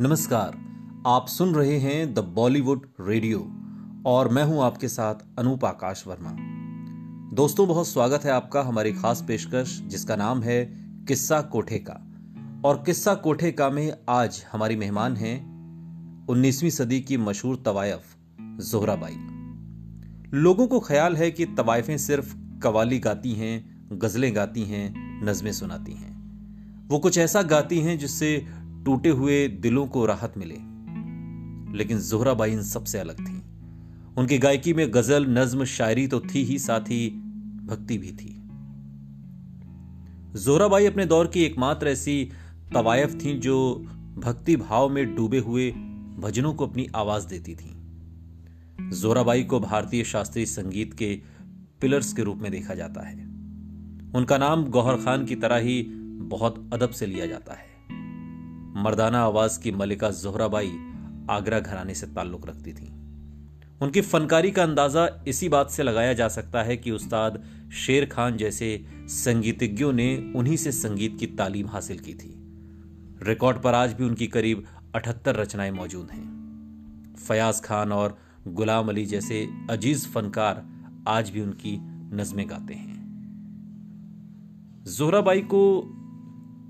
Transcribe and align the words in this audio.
नमस्कार, 0.00 0.52
आप 1.06 1.26
सुन 1.28 1.54
रहे 1.54 1.78
हैं 1.78 2.14
द 2.14 2.18
बॉलीवुड 2.18 2.86
रेडियो 3.00 3.38
और 4.06 4.28
मैं 4.28 4.44
हूँ 4.44 4.62
आपके 4.62 4.88
साथ 4.88 5.14
अनूप 5.38 5.64
आकाश 5.64 6.04
वर्मा। 6.06 6.36
दोस्तों, 7.36 7.68
बहुत 7.68 7.88
स्वागत 7.88 8.24
है 8.24 8.30
आपका 8.30 8.62
हमारी 8.62 8.92
खास 8.92 9.24
पेशकश, 9.28 9.80
जिसका 9.86 10.16
नाम 10.16 10.42
है 10.42 10.64
किस्सा 11.08 11.40
कोठे 11.40 11.78
का 11.78 11.92
और 12.64 12.82
किस्सा 12.86 13.14
कोठे 13.14 13.52
का 13.52 13.70
में 13.70 13.92
आज 14.08 14.44
हमारी 14.52 14.76
मेहमान 14.76 15.16
हैं 15.16 16.26
19वीं 16.26 16.70
सदी 16.70 17.00
की 17.00 17.16
मशहूर 17.16 17.62
तवायफ, 17.64 18.02
जोहराबाई। 18.40 19.16
लोगों 20.34 20.66
को 20.66 20.80
ख्याल 20.80 21.16
है 21.16 21.30
कि 21.30 21.46
तवायफें 21.46 21.98
सिर्फ़ 21.98 22.36
कवाली 22.58 22.98
गाती 22.98 23.32
हैं, 23.32 23.88
गजलें 23.92 24.36
गाती 24.36 24.62
हैं, 24.62 24.94
नज़में 25.24 25.52
सुनाती 25.52 25.92
हैं। 25.92 26.12
वो 26.88 26.98
कुछ 26.98 27.18
ऐसा 27.18 27.42
गाती 27.42 27.80
हैं 27.80 27.98
जिससे 27.98 28.61
टूटे 28.84 29.08
हुए 29.08 29.48
दिलों 29.48 29.86
को 29.86 30.06
राहत 30.06 30.34
मिले। 30.36 30.54
लेकिन 31.78 31.98
जोहराबाई 31.98 32.52
इन 32.52 32.62
सबसे 32.62 32.98
अलग 32.98 33.20
थी। 33.20 33.42
उनकी 34.16 34.38
गायकी 34.38 34.74
में 34.74 34.92
गज़ल, 34.94 35.26
नज्म, 35.26 35.64
शायरी 35.64 36.06
तो 36.06 36.20
थी 36.20 36.44
ही, 36.44 36.58
साथ 36.58 36.80
ही 36.80 37.10
भक्ति 37.66 37.98
भी 37.98 38.12
थी। 38.12 38.42
जोहराबाई 40.38 40.86
अपने 40.86 41.06
दौर 41.06 41.26
की 41.26 41.42
एकमात्र 41.42 41.88
ऐसी 41.88 42.30
तवायफ 42.74 43.14
थी 43.24 43.38
जो 43.38 43.74
भक्ति 44.18 44.56
भाव 44.56 44.88
में 44.88 45.16
डूबे 45.16 45.38
हुए 45.38 45.70
भजनों 46.18 46.54
को 46.54 46.66
अपनी 46.66 46.88
आवाज़ 46.96 47.26
देती 47.26 47.54
थी। 47.54 47.72
जोराबाई 48.90 49.44
को 49.44 49.60
भारतीय 49.60 50.04
शास्त्रीय 50.04 50.46
संगीत 50.46 50.94
के 50.94 51.20
पिलर्स 51.80 52.12
के 52.12 52.22
रूप 52.22 52.36
में 52.36 52.52
देखा 52.52 52.74
जाता 52.74 53.08
है। 53.08 53.24
उनका 54.14 54.38
नाम 54.38 54.64
गौहर 54.64 54.96
खान 54.96 55.24
की 55.24 55.36
तरह 55.36 55.56
ही 55.56 55.82
बहुत 56.20 56.70
अदब 56.72 56.90
से 56.90 57.06
लिया 57.06 57.26
जाता 57.26 57.54
है। 57.54 57.71
मर्दाना 58.74 59.22
आवाज़ 59.22 59.60
की 59.60 59.70
मलिका 59.70 60.10
जोहराबाई 60.10 60.72
आगरा 61.30 61.60
घराने 61.60 61.94
से 61.94 62.06
ताल्लुक 62.06 62.48
रखती 62.48 62.72
थी। 62.72 62.86
उनकी 63.82 64.00
फनकारी 64.00 64.50
का 64.50 64.62
अंदाज़ा 64.62 65.24
इसी 65.28 65.48
बात 65.48 65.70
से 65.70 65.82
लगाया 65.82 66.12
जा 66.12 66.28
सकता 66.28 66.62
है 66.62 66.76
कि 66.76 66.90
उस्ताद 66.90 67.42
शेर 67.72 68.04
खान 68.04 68.36
जैसे 68.36 68.86
संगीतज्ञों 69.08 69.92
ने 69.92 70.32
उन्हीं 70.36 70.56
से 70.56 70.72
संगीत 70.72 71.16
की 71.20 71.26
तालीम 71.26 71.66
हासिल 71.66 71.98
की 71.98 72.14
थी। 72.14 72.34
रिकॉर्ड 73.22 73.62
पर 73.62 73.74
आज 73.74 73.92
भी 73.92 74.04
उनकी 74.04 74.26
करीब 74.26 74.64
अठहत्तर 74.94 75.36
रचनाएँ 75.36 75.70
मौजूद 75.70 76.10
हैं। 76.10 77.14
फयाज 77.28 77.60
खान 77.60 77.92
और 77.92 78.18
गुलाम 78.48 78.88
अली 78.88 79.06
जैसे 79.06 79.48
अज़ीज़ 79.70 80.08
फनकार 80.08 80.64
आज 81.08 81.30
भी 81.30 81.40
उनकी 81.40 81.78
नज़में 82.16 82.50
गाते 82.50 82.74
हैं। 82.74 82.92
जोहराबाई 84.86 85.40
को 85.40 85.82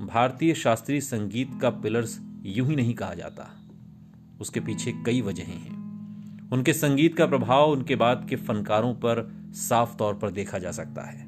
भारतीय 0.00 0.54
शास्त्रीय 0.54 1.00
संगीत 1.00 1.50
का 1.62 1.70
पिलर्स 1.70 2.20
यूँ 2.42 2.68
ही 2.68 2.76
नहीं 2.76 2.94
कहा 2.94 3.14
जाता। 3.14 3.56
उसके 4.40 4.60
पीछे 4.60 4.92
कई 5.06 5.20
वजहें 5.20 5.56
हैं। 5.56 5.76
उनके 6.50 6.72
संगीत 6.72 7.16
का 7.16 7.26
प्रभाव 7.26 7.70
उनके 7.70 7.96
बाद 7.96 8.26
के 8.30 8.36
फनकारों 8.36 8.94
पर 8.94 9.34
साफ़ 9.52 9.96
तौर 9.96 10.14
पर 10.14 10.30
देखा 10.30 10.58
जा 10.58 10.70
सकता 10.70 11.02
है। 11.02 11.26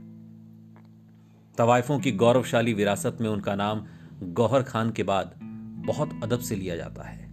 तवायफों 1.58 2.00
की 2.00 2.12
गौरवशाली 2.12 2.72
विरासत 2.72 3.18
में 3.20 3.28
उनका 3.28 3.54
नाम 3.54 3.86
गौहर 4.22 4.62
खान 4.62 4.90
के 4.90 5.02
बाद 5.02 5.40
बहुत 5.86 6.20
अदब 6.22 6.38
से 6.38 6.56
लिया 6.56 6.76
जाता 6.76 7.02
है। 7.02 7.28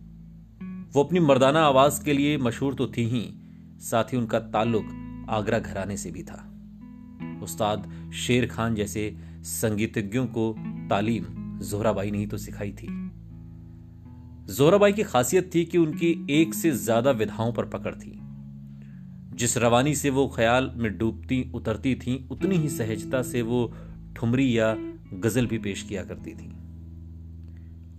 वो 0.93 1.03
अपनी 1.03 1.19
मर्दाना 1.19 1.59
आवाज़ 1.59 2.03
के 2.03 2.13
लिए 2.13 2.37
मशहूर 2.37 2.73
तो 2.73 2.87
थी 2.87 3.03
ही, 3.03 3.33
साथ 3.79 4.03
ही 4.03 4.17
उनका 4.17 4.39
ताल्लुक 4.39 4.85
आगरा 5.29 5.59
घराने 5.59 5.97
से 5.97 6.11
भी 6.11 6.23
था। 6.23 6.51
उस्ताद 7.43 8.11
शेर 8.13 8.47
खान 8.47 8.75
जैसे 8.75 9.17
संगीतज्ञों 9.41 10.27
को 10.27 10.55
तालीम 10.89 11.25
जोहराबाई 11.61 12.11
ने 12.11 12.17
ही 12.17 12.27
तो 12.27 12.37
सिखाई 12.37 12.71
थी। 12.71 12.87
जोहराबाई 14.55 14.93
की 14.93 15.03
खासियत 15.03 15.49
थी 15.55 15.63
कि 15.65 15.77
उनकी 15.77 16.27
एक 16.31 16.53
से 16.53 16.71
ज़्यादा 16.71 17.11
विधाओं 17.11 17.53
पर 17.53 17.65
पकड़ 17.65 17.93
थी। 17.95 18.19
जिस 19.35 19.57
रवानी 19.57 19.95
से 19.95 20.09
वो 20.09 20.27
ख्याल 20.27 20.71
में 20.75 20.97
डूबती, 20.97 21.51
उतरती 21.55 21.95
थी, 21.95 22.27
उतनी 22.31 22.55
ही 22.55 22.69
सहजता 22.69 23.21
से 23.21 23.41
वो 23.41 23.73
ठुमरी 24.15 24.57
या 24.57 24.75
गज़ल 25.13 25.45
भी 25.45 25.57
पेश 25.57 25.81
किया 25.81 26.03
करती 26.03 26.31
थी। 26.31 26.49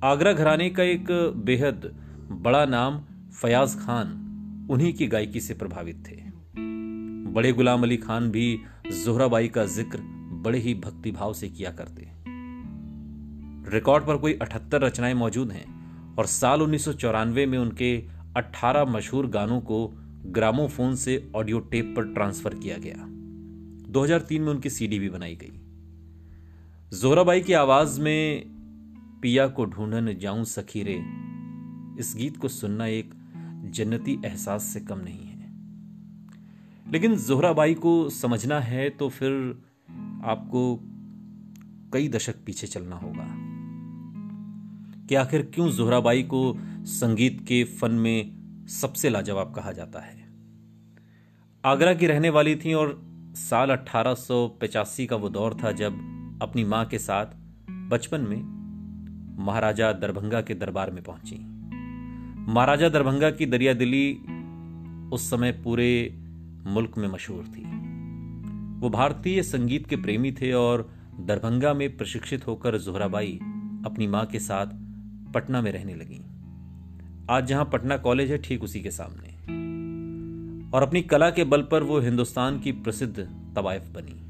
आगरा 0.05 0.33
घराने 0.33 0.71
का 0.71 0.83
एक 0.83 1.07
बेहद 1.45 1.91
बड़ा 2.31 2.65
नाम 2.67 2.99
फयाज 3.33 3.75
खान 3.77 4.23
उन्हीं 4.71 4.93
की 4.93 5.07
गायकी 5.07 5.41
से 5.41 5.55
प्रभावित 5.55 6.03
थे। 6.09 6.17
बड़े 7.33 7.53
गुलाम 7.53 7.83
अली 7.83 7.97
खान 7.97 8.31
भी 8.31 8.47
जोहराबाई 8.95 9.49
का 9.49 9.65
ज़िक्र 9.67 9.99
बड़े 10.43 10.59
ही 10.59 10.75
भक्तिभाव 10.75 11.33
से 11.33 11.49
किया 11.49 11.71
करते। 11.71 12.09
रिकॉर्ड 13.69 14.07
पर 14.07 14.17
कोई 14.17 14.33
अठहत्तर 14.33 14.81
रचनाएँ 14.81 15.15
मौजूद 15.15 15.53
हैं 15.53 15.77
और 16.17 16.27
साल 16.27 16.63
उन्नीस 16.63 16.85
सौ 16.85 16.93
चौरानवे 16.93 17.47
में 17.47 17.59
उनके 17.59 18.09
18 18.37 18.85
मशहूर 18.85 19.27
गानों 19.27 19.61
को 19.61 19.95
ग्रामोफोन 20.27 20.95
से 20.95 21.33
ऑडियो 21.37 21.59
टेप 21.59 21.95
पर 21.97 22.05
ट्रांसफ़र 22.05 22.55
किया 22.55 22.77
गया। 22.79 22.97
2003 23.93 24.43
में 24.43 24.49
उनकी 24.49 24.71
सीडी 24.71 24.99
भी 24.99 25.11
बनाई 25.11 25.37
गई। 25.37 25.61
जोराबाई 26.99 27.41
की 27.41 27.53
आवाज़ 27.53 28.01
में 28.01 28.45
पिया 29.23 29.49
को 29.49 29.65
ढूंढन 29.65 30.19
जाऊँ 30.19 30.45
सखीरे, 30.45 30.95
इस 31.99 32.15
गीत 32.17 32.37
को 32.37 32.49
सुनना 32.49 32.87
एक 32.87 33.15
जन्नती 33.65 34.19
एहसास 34.25 34.63
से 34.63 34.81
कम 34.81 34.99
नहीं 34.99 35.27
है। 35.27 35.53
लेकिन 36.93 37.17
जोहराबाई 37.17 37.75
को 37.75 38.09
समझना 38.09 38.61
है 38.61 38.91
तो 38.91 39.09
फिर 39.09 39.63
आपको 40.25 40.81
कई 41.93 42.09
दशक 42.09 42.35
पीछे 42.47 42.67
चलना 42.67 42.97
होगा। 42.97 43.36
कि 45.09 45.15
आखिर 45.15 45.51
क्यों 45.55 45.71
जोहराबाई 45.71 46.23
को 46.23 46.59
संगीत 46.85 47.41
के 47.49 47.65
फन 47.65 47.93
में 47.93 48.37
सबसे 48.69 49.11
लाजवाब 49.11 49.55
कहा 49.55 49.73
जाता 49.73 50.01
है? 50.01 50.27
आगरा 51.65 51.95
की 51.95 52.07
रहने 52.07 52.31
वाली 52.31 52.57
थी 52.57 52.75
और 52.75 53.03
साल 53.35 53.71
अठारह 53.71 54.17
का 55.07 55.17
वो 55.17 55.29
दौर 55.29 55.55
था 55.65 55.73
जब 55.73 55.93
अपनी 56.43 56.65
माँ 56.65 56.85
के 56.85 56.99
साथ 56.99 57.27
बचपन 57.71 58.21
में 58.21 58.57
महाराजा 59.45 59.93
दरभंगा 59.93 60.41
के 60.41 60.55
दरबार 60.55 60.91
में 60.91 61.03
पहुँची। 61.03 61.37
महाराजा 62.53 62.89
दरभंगा 62.89 63.31
की 63.31 63.47
दरिया 63.47 63.75
दिली 63.75 64.15
उस 65.13 65.31
समय 65.31 65.53
पूरे 65.53 66.15
मुल्क 66.67 66.99
में 66.99 67.09
मशहूर 67.09 67.45
थी। 67.45 67.63
वो 68.81 68.91
भारतीय 68.91 69.43
संगीत 69.43 69.87
के 69.87 69.97
प्रेमी 69.97 70.33
थे 70.33 70.53
और 70.53 70.93
दरभंगा 71.21 71.75
में 71.75 71.97
प्रशिक्षित 71.97 72.47
होकर 72.47 72.79
जोहराबाई 72.79 73.41
अपनी 73.87 74.07
माँ 74.07 74.27
के 74.27 74.39
साथ 74.39 74.86
पटना 75.37 75.61
में 75.61 75.73
रहने 75.73 75.95
लगी। 75.95 76.21
आज 77.31 77.47
जहाँ 77.47 77.65
पटना 77.65 77.97
कॉलेज 77.97 78.31
है, 78.31 78.39
ठीक 78.39 78.63
उसी 78.63 78.81
के 78.81 78.91
सामने। 78.91 79.37
और 80.77 80.83
अपनी 80.83 81.03
कला 81.03 81.31
के 81.31 81.45
बल 81.45 81.63
पर 81.63 81.83
वो 81.83 82.01
हिंदुस्तान 82.01 82.61
की 82.61 82.73
प्रसिद्ध 82.73 83.19
तवायफ 83.57 83.83
बनी। 83.83 84.23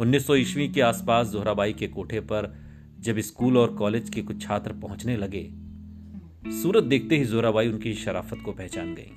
1900 0.00 0.36
ईस्वी 0.36 0.68
के 0.68 0.80
आसपास 0.80 1.28
जोहराबाई 1.28 1.72
के 1.72 1.88
कोठे 1.88 2.20
पर 2.20 2.56
जब 3.00 3.18
स्कूल 3.18 3.58
और 3.58 3.74
कॉलेज 3.74 4.10
के 4.10 4.22
कुछ 4.22 4.42
छात्र 4.42 4.72
पहुँचने 4.72 5.16
लगे, 5.16 5.50
सूरत 6.62 6.84
देखते 6.84 7.16
ही 7.16 7.24
जोराबाई 7.24 7.68
उनकी 7.68 7.94
शराफत 7.94 8.38
को 8.44 8.52
पहचान 8.52 8.94
गई। 8.94 9.10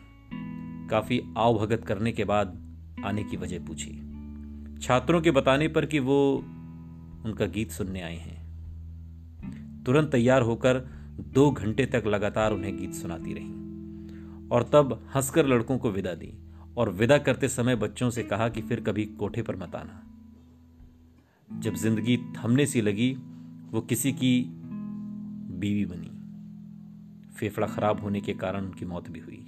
काफ़ी 0.89 1.21
आवभगत 1.37 1.85
करने 1.85 2.11
के 2.11 2.23
बाद 2.23 2.75
आने 3.05 3.23
की 3.23 3.37
वजह 3.37 3.59
पूछी। 3.59 4.11
छात्रों 4.81 5.21
के 5.21 5.31
बताने 5.31 5.67
पर 5.67 5.85
कि 5.85 5.99
वो 5.99 6.35
उनका 7.25 7.45
गीत 7.45 7.71
सुनने 7.71 8.01
आए 8.01 8.17
हैं। 8.17 8.40
तुरंत 9.85 10.11
तैयार 10.11 10.41
होकर 10.41 10.77
दो 11.19 11.51
घंटे 11.51 11.85
तक 11.85 12.03
लगातार 12.07 12.53
उन्हें 12.53 12.77
गीत 12.77 12.93
सुनाती 12.93 13.33
रही। 13.33 13.49
और 14.49 14.69
तब 14.73 15.07
हंसकर 15.15 15.45
लड़कों 15.45 15.77
को 15.77 15.91
विदा 15.91 16.13
दी 16.13 16.33
और 16.77 16.89
विदा 16.89 17.17
करते 17.17 17.47
समय 17.47 17.75
बच्चों 17.75 18.09
से 18.09 18.23
कहा 18.23 18.49
कि 18.49 18.61
फिर 18.61 18.81
कभी 18.81 19.05
कोठे 19.05 19.41
पर 19.41 19.55
मत 19.55 19.75
आना। 19.75 20.07
जब 21.59 21.73
ज़िंदगी 21.73 22.17
थमने 22.17 22.65
सी 22.65 22.81
लगी, 22.81 23.11
वो 23.71 23.81
किसी 23.81 24.11
की 24.11 24.43
बीवी 25.59 25.85
बनी। 25.85 26.07
फेफड़ा 27.35 27.67
खराब 27.67 28.01
होने 28.01 28.21
के 28.21 28.33
कारण 28.33 28.65
उनकी 28.65 28.85
मौत 28.85 29.09
भी 29.09 29.19
हुई। 29.19 29.47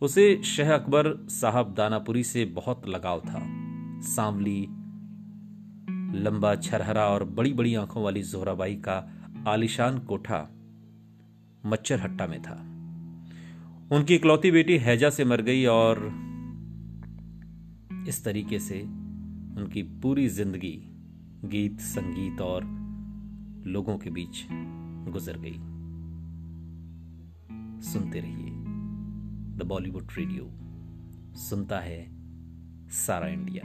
उसे 0.00 0.42
शह 0.42 0.74
अकबर 0.74 1.26
साहब 1.28 1.74
दानापुरी 1.74 2.24
से 2.24 2.44
बहुत 2.44 2.88
लगाव 2.88 3.20
था। 3.20 3.42
सांवली, 4.02 4.68
लंबा 6.20 6.54
छरहरा 6.54 7.06
और 7.08 7.24
बड़ी 7.24 7.52
बड़ी 7.52 7.74
आँखों 7.74 8.02
वाली 8.04 8.22
जोहराबाई 8.22 8.74
का 8.74 9.21
आलिशान 9.48 9.98
कोठा 9.98 10.38
मच्छर 11.66 12.00
हट्टा 12.00 12.26
में 12.26 12.42
था। 12.42 12.54
उनकी 13.96 14.14
इकलौती 14.14 14.50
बेटी 14.50 14.76
हैजा 14.78 15.10
से 15.10 15.24
मर 15.24 15.42
गई 15.42 15.64
और 15.64 15.98
इस 18.08 18.24
तरीके 18.24 18.58
से 18.58 18.80
उनकी 18.80 19.82
पूरी 20.02 20.28
ज़िंदगी 20.28 20.74
गीत, 21.44 21.80
संगीत 21.80 22.40
और 22.40 22.64
लोगों 23.66 23.98
के 23.98 24.10
बीच 24.10 24.46
गुजर 25.12 25.38
गई। 25.38 25.58
सुनते 27.82 28.20
रहिए 28.20 28.50
द 29.56 29.66
बॉलीवुड 29.66 30.12
रेडियो, 30.18 30.50
सुनता 31.38 31.80
है 31.80 32.00
सारा 32.96 33.28
इंडिया। 33.28 33.62